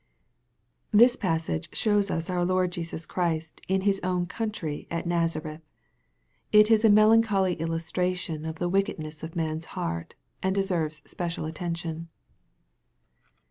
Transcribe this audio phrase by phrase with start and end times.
[0.89, 5.61] THIS passage shows us our Lord Jesus Christ in" his own country," at Nazareth.
[6.51, 11.45] It is a melancholy illus tration of the wickedness of man's heart, and deserves special
[11.45, 12.07] attention.